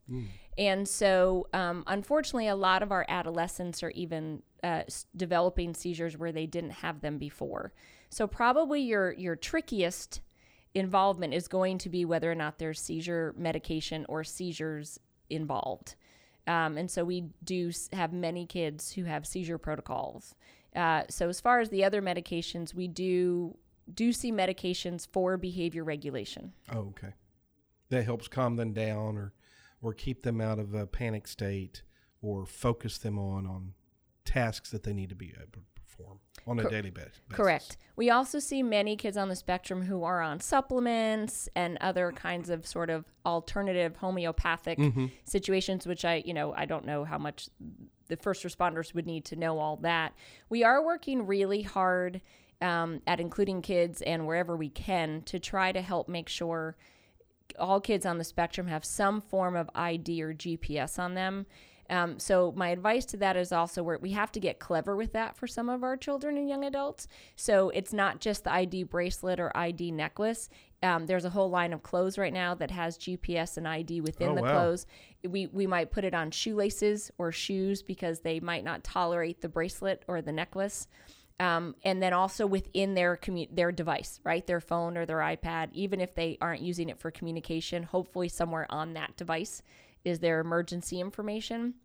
[0.57, 4.81] And so, um, unfortunately, a lot of our adolescents are even uh,
[5.15, 7.71] developing seizures where they didn't have them before.
[8.09, 10.21] So, probably your your trickiest
[10.73, 14.99] involvement is going to be whether or not there's seizure medication or seizures
[15.29, 15.95] involved.
[16.45, 20.35] Um, and so, we do have many kids who have seizure protocols.
[20.75, 23.55] Uh, so, as far as the other medications, we do
[23.93, 26.53] do see medications for behavior regulation.
[26.71, 27.13] Oh, okay.
[27.89, 29.33] That helps calm them down or
[29.81, 31.83] or keep them out of a panic state
[32.21, 33.73] or focus them on on
[34.25, 37.19] tasks that they need to be able to perform on a Cor- daily basis.
[37.29, 37.77] Correct.
[37.95, 42.49] We also see many kids on the spectrum who are on supplements and other kinds
[42.49, 45.07] of sort of alternative homeopathic mm-hmm.
[45.25, 47.49] situations, which I, you know, I don't know how much
[48.07, 50.13] the first responders would need to know all that.
[50.49, 52.21] We are working really hard
[52.61, 56.75] um, at including kids and wherever we can to try to help make sure
[57.57, 61.45] all kids on the spectrum have some form of ID or GPS on them.
[61.89, 65.13] Um, so my advice to that is also where we have to get clever with
[65.13, 67.07] that for some of our children and young adults.
[67.35, 70.49] So it's not just the ID bracelet or ID necklace.
[70.83, 74.29] Um, there's a whole line of clothes right now that has GPS and ID within
[74.29, 74.51] Oh, the wow.
[74.51, 74.85] clothes.
[75.27, 79.49] We we might put it on shoelaces or shoes because they might not tolerate the
[79.49, 80.87] bracelet or the necklace.
[81.39, 85.69] Um, and then also within their commu- their device, right, their phone or their iPad,
[85.71, 89.61] even if they aren't using it for communication, hopefully somewhere on that device
[90.03, 91.75] is their emergency information.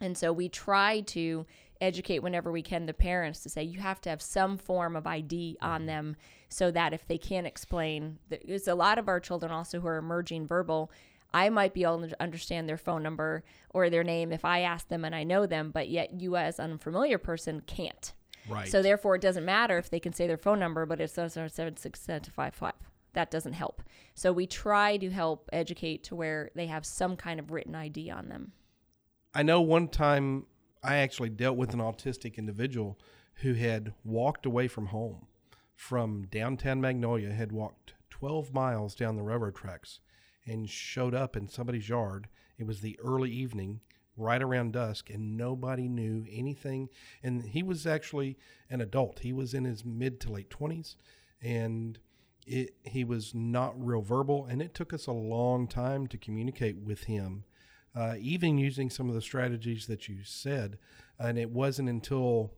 [0.00, 1.46] And so we try to
[1.80, 5.06] educate whenever we can the parents to say you have to have some form of
[5.06, 6.16] ID on them
[6.48, 9.96] so that if they can't explain, there's a lot of our children also who are
[9.96, 10.90] emerging verbal.
[11.32, 14.88] I might be able to understand their phone number or their name if I ask
[14.88, 18.12] them and I know them, but yet you as an unfamiliar person can't.
[18.48, 18.68] Right.
[18.68, 21.48] So therefore, it doesn't matter if they can say their phone number, but it's seven
[21.48, 22.74] seven six seven five five.
[23.14, 23.82] That doesn't help.
[24.14, 28.10] So we try to help educate to where they have some kind of written ID
[28.10, 28.52] on them.
[29.34, 30.46] I know one time
[30.82, 32.98] I actually dealt with an autistic individual
[33.36, 35.26] who had walked away from home
[35.74, 40.00] from downtown Magnolia, had walked 12 miles down the railroad tracks
[40.44, 42.28] and showed up in somebody's yard.
[42.58, 43.80] It was the early evening,
[44.18, 46.88] right around dusk, and nobody knew anything.
[47.22, 48.36] And he was actually
[48.68, 49.20] an adult.
[49.20, 50.96] He was in his mid to late 20s,
[51.40, 51.98] and
[52.46, 54.46] it, he was not real verbal.
[54.46, 57.44] And it took us a long time to communicate with him
[57.94, 60.78] uh, even using some of the strategies that you said.
[61.18, 62.52] And it wasn't until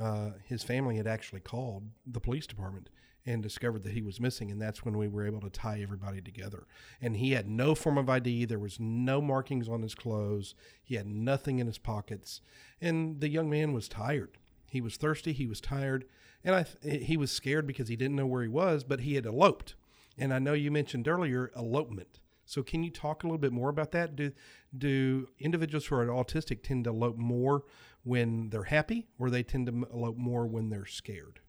[0.00, 2.88] uh, his family had actually called the police department
[3.28, 4.50] and discovered that he was missing.
[4.50, 6.66] And that's when we were able to tie everybody together.
[7.00, 10.94] And he had no form of ID, there was no markings on his clothes, he
[10.94, 12.40] had nothing in his pockets.
[12.80, 14.38] And the young man was tired.
[14.70, 16.06] He was thirsty, he was tired,
[16.42, 19.26] and I he was scared because he didn't know where he was, but he had
[19.26, 19.74] eloped.
[20.16, 22.20] And I know you mentioned earlier elopement.
[22.46, 24.16] So can you talk a little bit more about that?
[24.16, 24.32] Do
[24.76, 27.64] do individuals who are autistic tend to elope more
[28.04, 31.40] when they're happy, or they tend to elope more when they're scared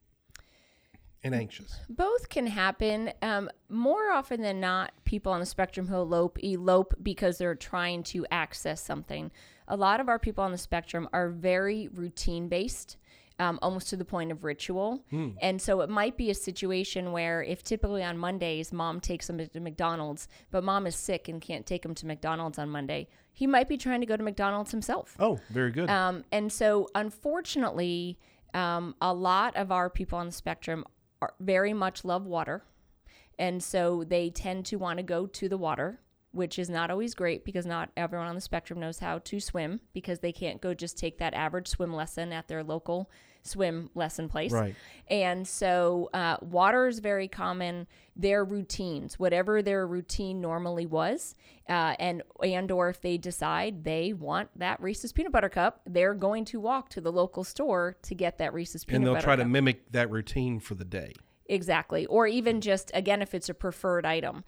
[1.24, 1.80] and anxious?
[1.90, 3.12] Both can happen.
[3.22, 8.04] Um, more often than not, people on the spectrum who elope elope because they're trying
[8.04, 9.32] to access something.
[9.68, 12.98] A lot of our people on the spectrum are very routine based.
[13.42, 15.02] Um, almost to the point of ritual.
[15.42, 19.38] And so it might be a situation where, if typically on Mondays, mom takes them
[19.38, 23.48] to McDonald's, but mom is sick and can't take him to McDonald's on Monday, he
[23.48, 25.16] might be trying to go to McDonald's himself.
[25.22, 25.90] Oh, very good.
[25.90, 28.20] Um, and so, unfortunately,
[28.54, 30.84] um, a lot of our people on the spectrum
[31.22, 32.64] are very much love water.
[33.38, 36.00] And so they tend to want to go to the water,
[36.32, 39.80] which is not always great because not everyone on the spectrum knows how to swim
[39.94, 43.10] because they can't go just take that average swim lesson at their local
[43.44, 44.52] swim lesson place.
[44.52, 44.76] Right.
[45.10, 47.88] And so uh, water is very common.
[48.16, 51.36] Their routines, whatever their routine normally was,
[51.68, 56.14] uh, and and or if they decide they want that Reese's peanut butter cup, they're
[56.14, 59.00] going to walk to the local store to get that Reese's peanut butter.
[59.00, 59.00] Cup.
[59.00, 59.46] And they'll butter try cup.
[59.46, 61.14] to mimic that routine for the day.
[61.46, 62.06] Exactly.
[62.06, 64.44] Or even just, again, if it's a preferred item.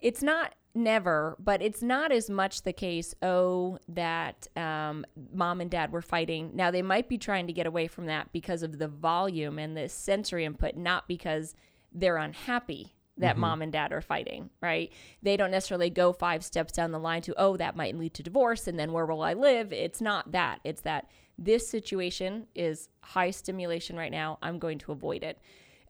[0.00, 5.70] It's not never, but it's not as much the case, oh, that um, mom and
[5.70, 6.50] dad were fighting.
[6.54, 9.76] Now, they might be trying to get away from that because of the volume and
[9.76, 11.54] the sensory input, not because
[11.92, 14.92] they're unhappy that mom and dad are fighting, right?
[15.22, 18.22] They don't necessarily go five steps down the line to, oh, that might lead to
[18.22, 19.72] divorce and then where will I live?
[19.72, 20.60] It's not that.
[20.64, 21.08] It's that
[21.38, 24.38] this situation is high stimulation right now.
[24.42, 25.38] I'm going to avoid it.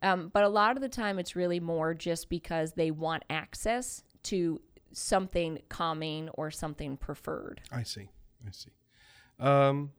[0.01, 4.03] Um, but a lot of the time, it's really more just because they want access
[4.23, 4.61] to
[4.97, 7.61] something calming or something preferred.
[7.71, 8.09] I see.
[8.45, 8.71] I see.
[9.39, 9.91] Um,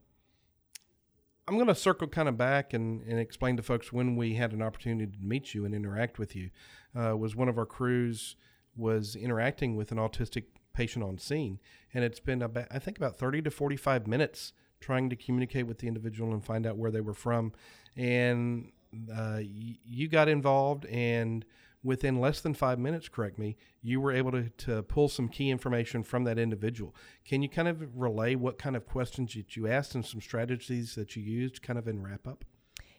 [1.47, 4.53] I'm going to circle kind of back and, and explain to folks when we had
[4.53, 6.51] an opportunity to meet you and interact with you.
[6.99, 8.37] Uh, was one of our crews
[8.77, 10.45] was interacting with an autistic
[10.75, 11.59] patient on scene,
[11.95, 15.79] and it's been about I think about 30 to 45 minutes trying to communicate with
[15.79, 17.53] the individual and find out where they were from,
[17.97, 18.71] and
[19.13, 21.45] uh, y- you got involved and
[21.83, 25.51] within less than five minutes, correct me, you were able to, to pull some key
[25.51, 26.95] information from that individual.
[27.25, 30.95] Can you kind of relay what kind of questions that you asked and some strategies
[30.97, 32.45] that you used kind of in wrap up?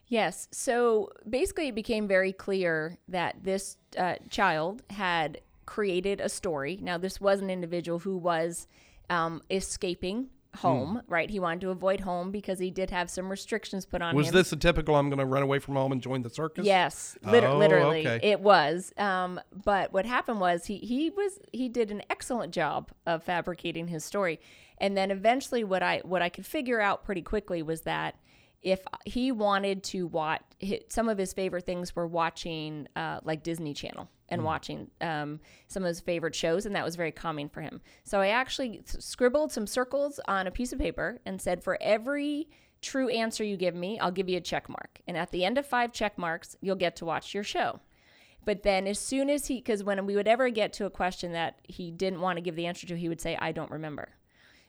[0.07, 0.47] Yes.
[0.51, 6.79] So basically, it became very clear that this uh, child had created a story.
[6.81, 8.67] Now, this was an individual who was
[9.09, 11.29] um, escaping home, right?
[11.29, 14.33] He wanted to avoid home because he did have some restrictions put on Was him.
[14.33, 16.65] Was this a typical I'm going to run away from home and join the circus?
[16.65, 18.19] Yes, lit- Oh, literally, okay.
[18.27, 18.93] it was.
[18.97, 23.87] Um, but what happened was he he was he did an excellent job of fabricating
[23.87, 24.39] his story,
[24.77, 28.15] and then eventually, what I what I could figure out pretty quickly was that
[28.61, 30.41] if he wanted to watch
[30.89, 35.83] some of his favorite things were watching uh, like Disney Channel and watching um, some
[35.83, 37.81] of his favorite shows, and that was very calming for him.
[38.03, 41.77] So I actually s- scribbled some circles on a piece of paper and said, for
[41.81, 42.47] every
[42.81, 45.01] true answer you give me, I'll give you a check mark.
[45.07, 47.79] And at the end of five check marks, you'll get to watch your show.
[48.45, 51.33] But then, as soon as he, because when we would ever get to a question
[51.33, 54.09] that he didn't want to give the answer to, he would say, I don't remember.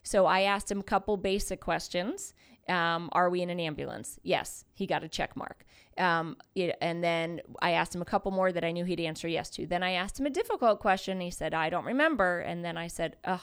[0.02, 2.34] So I asked him a couple basic questions.
[2.68, 4.18] Um, are we in an ambulance?
[4.22, 5.64] Yes, he got a check mark.
[5.98, 9.26] Um, it- and then I asked him a couple more that I knew he'd answer
[9.28, 9.66] yes to.
[9.66, 11.20] Then I asked him a difficult question.
[11.20, 12.40] He said, I don't remember.
[12.40, 13.40] And then I said, Ugh,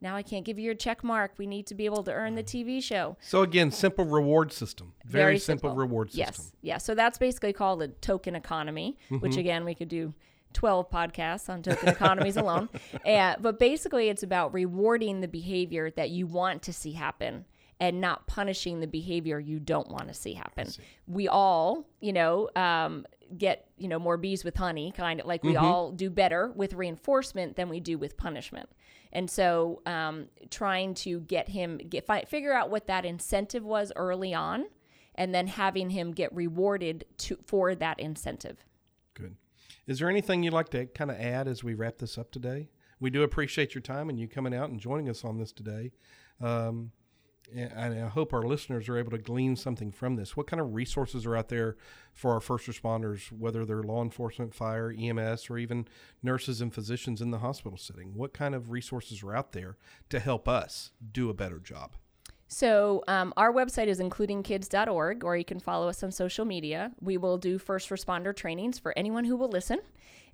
[0.00, 1.32] now I can't give you your check mark.
[1.38, 3.16] We need to be able to earn the TV show.
[3.20, 4.92] So again, simple reward system.
[5.04, 6.34] Very, simple, reward system.
[6.36, 6.52] Yes.
[6.62, 6.78] Yeah.
[6.78, 9.18] So that's basically called a token economy, Mm-hmm.
[9.20, 10.12] which again, we could do
[10.52, 12.68] 12 podcasts on token economies alone.
[13.06, 17.44] Uh, but basically, it's about rewarding the behavior that you want to see happen
[17.80, 20.68] and not punishing the behavior you don't want to see happen.
[21.06, 23.04] We all, you know, um,
[23.36, 25.64] get, you know, more bees with honey, kind of like we Mm-hmm.
[25.64, 28.68] all do better with reinforcement than we do with punishment.
[29.12, 33.92] And so, um, trying to get him get fi- figure out what that incentive was
[33.96, 34.64] early on,
[35.14, 38.64] and then having him get rewarded to for that incentive.
[39.14, 39.36] Good.
[39.86, 42.68] Is there anything you'd like to kind of add as we wrap this up today?
[42.98, 45.92] We do appreciate your time and you coming out and joining us on this today.
[46.40, 46.90] Um,
[47.54, 50.36] and I hope our listeners are able to glean something from this.
[50.36, 51.76] What kind of resources are out there
[52.12, 55.86] for our first responders, whether they're law enforcement, fire, EMS, or even
[56.22, 58.14] nurses and physicians in the hospital setting?
[58.14, 59.76] What kind of resources are out there
[60.10, 61.92] to help us do a better job?
[62.46, 66.92] So, um, our website is includingkids.org, or you can follow us on social media.
[67.00, 69.78] We will do first responder trainings for anyone who will listen.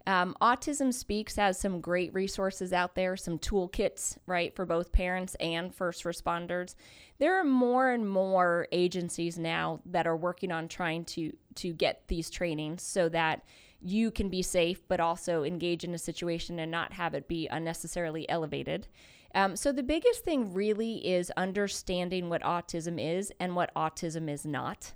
[0.06, 5.36] Um, Autism Speaks has some great resources out there, some toolkits, right, for both parents
[5.40, 6.74] and first responders.
[7.18, 12.04] There are more and more agencies now that are working on trying to to get
[12.08, 13.44] these trainings so that
[13.82, 17.48] you can be safe, but also engage in a situation and not have it be
[17.48, 18.88] unnecessarily elevated.
[19.34, 24.44] Um, so, the biggest thing really is understanding what autism is and what autism is
[24.44, 24.92] not.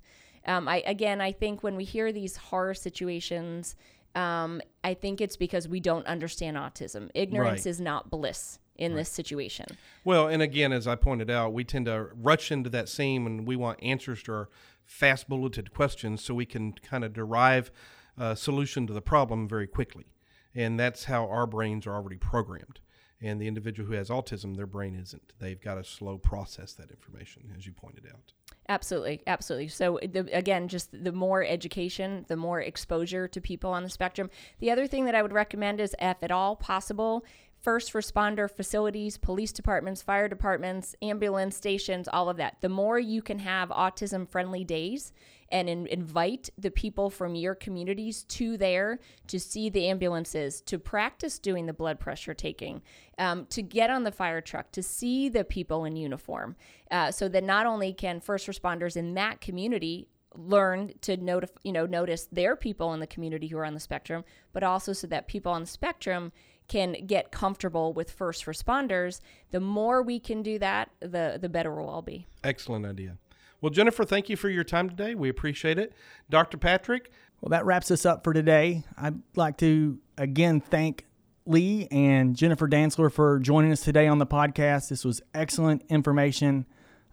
[0.46, 3.76] Um, I again, I think when we hear these horror situations,
[4.14, 7.10] um, I think it's because we don't understand autism.
[7.14, 7.66] Ignorance Right.
[7.66, 9.66] is not bliss in this situation.
[10.04, 13.46] Well, and again, as I pointed out, we tend to rush into that scene and
[13.46, 14.48] we want answers to our
[14.84, 17.70] fast bulleted questions so we can kind of derive
[18.18, 20.06] a solution to the problem very quickly.
[20.54, 22.80] And that's how our brains are already programmed.
[23.20, 25.32] And the individual who has autism, their brain isn't.
[25.38, 28.32] They've got to slow process that information, as you pointed out.
[28.66, 29.68] Absolutely, absolutely.
[29.68, 34.30] So the, again, just the more education, the more exposure to people on the spectrum.
[34.58, 37.26] The other thing that I would recommend is, if at all possible,
[37.64, 42.58] first responder facilities, police departments, fire departments, ambulance stations, all of that.
[42.60, 45.12] The more you can have autism friendly days
[45.48, 48.98] and in, invite the people from your communities to there
[49.28, 52.82] to see the ambulances, to practice doing the blood pressure taking,
[53.18, 56.56] um, to get on the fire truck, to see the people in uniform,
[56.90, 60.06] uh, so that not only can first responders in that community
[60.36, 63.80] learn to notif- you know notice their people in the community who are on the
[63.80, 66.32] spectrum, but also so that people on the spectrum
[66.68, 69.20] can get comfortable with first responders.
[69.50, 72.26] The more we can do that, the the better we'll all be.
[72.42, 73.18] Excellent idea.
[73.60, 75.14] Well, Jennifer, thank you for your time today.
[75.14, 75.94] We appreciate it.
[76.28, 76.58] Dr.
[76.58, 77.10] Patrick,
[77.40, 78.84] Well, that wraps us up for today.
[78.98, 81.06] I'd like to again thank
[81.46, 84.88] Lee and Jennifer Dantzler for joining us today on the podcast.
[84.88, 86.66] This was excellent information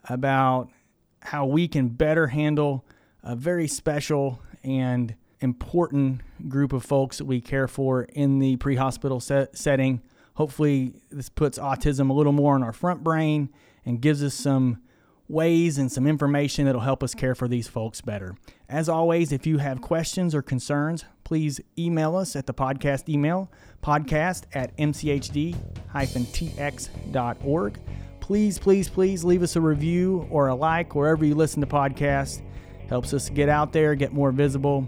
[0.09, 0.69] about
[1.21, 2.85] how we can better handle
[3.23, 8.75] a very special and important group of folks that we care for in the pre
[8.75, 10.01] hospital set- setting.
[10.35, 13.49] Hopefully, this puts autism a little more in our front brain
[13.85, 14.81] and gives us some
[15.27, 18.35] ways and some information that'll help us care for these folks better.
[18.69, 23.49] As always, if you have questions or concerns, please email us at the podcast email,
[23.81, 25.53] podcast at mchd-tx.org.
[28.19, 32.41] Please, please, please leave us a review or a like wherever you listen to podcasts.
[32.87, 34.87] Helps us get out there, get more visible.